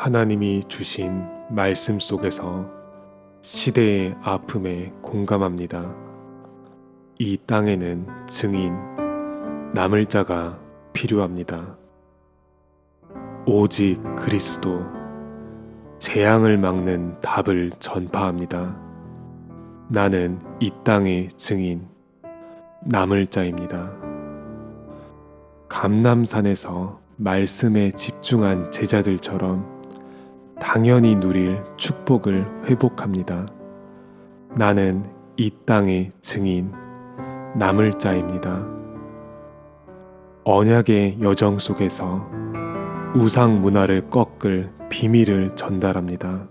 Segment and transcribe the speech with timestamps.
[0.00, 2.66] 하나님이 주신 말씀 속에서
[3.42, 5.94] 시대의 아픔에 공감합니다.
[7.18, 8.72] 이 땅에는 증인,
[9.74, 10.58] 남을 자가
[10.94, 11.76] 필요합니다.
[13.44, 14.86] 오직 그리스도,
[15.98, 18.80] 재앙을 막는 답을 전파합니다.
[19.90, 21.86] 나는 이 땅의 증인,
[22.86, 23.92] 남을 자입니다.
[25.68, 29.79] 감남산에서 말씀에 집중한 제자들처럼
[30.60, 33.46] 당연히 누릴 축복을 회복합니다.
[34.54, 35.04] 나는
[35.36, 36.70] 이 땅의 증인,
[37.56, 38.68] 남을 자입니다.
[40.44, 42.28] 언약의 여정 속에서
[43.16, 46.46] 우상 문화를 꺾을 비밀을 전달합니다.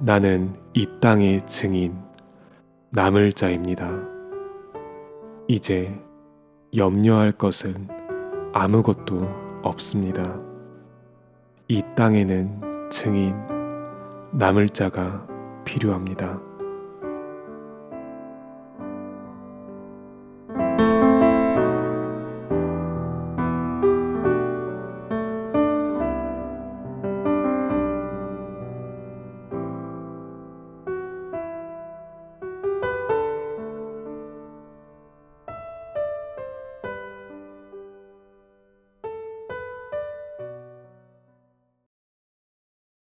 [0.00, 1.94] 나는 이 땅의 증인,
[2.90, 3.90] 남을 자입니다.
[5.48, 5.94] 이제
[6.74, 7.88] 염려할 것은
[8.52, 9.28] 아무것도
[9.62, 10.40] 없습니다.
[11.68, 13.34] 이 땅에는 증인,
[14.30, 15.26] 남을 자가
[15.64, 16.40] 필요합니다.